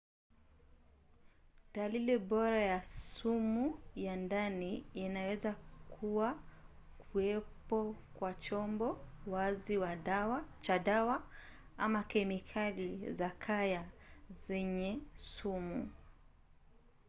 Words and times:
dalili 1.73 2.17
bora 2.29 2.61
ya 2.61 2.81
sumu 2.85 3.79
ya 3.95 4.15
ndani 4.15 4.85
inaweza 4.93 5.53
kuwa 5.89 6.39
kuwepo 6.97 7.95
kwa 8.13 8.33
chombo 8.33 9.05
wazi 9.27 9.79
cha 10.61 10.79
dawa 10.79 11.23
ama 11.77 12.03
kemikali 12.03 13.13
za 13.13 13.29
kaya 13.29 13.89
zenye 14.47 14.99
sumu 15.15 15.89